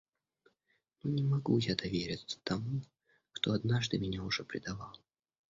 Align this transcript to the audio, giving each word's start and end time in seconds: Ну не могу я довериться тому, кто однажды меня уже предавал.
Ну 1.03 1.11
не 1.11 1.21
могу 1.23 1.59
я 1.59 1.75
довериться 1.75 2.39
тому, 2.43 2.81
кто 3.33 3.51
однажды 3.53 3.99
меня 3.99 4.23
уже 4.23 4.43
предавал. 4.43 4.99